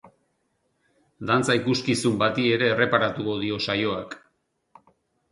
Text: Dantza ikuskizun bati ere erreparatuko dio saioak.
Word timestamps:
Dantza 1.31 1.55
ikuskizun 1.59 2.15
bati 2.23 2.45
ere 2.55 2.69
erreparatuko 2.77 3.35
dio 3.43 3.59
saioak. 3.67 4.17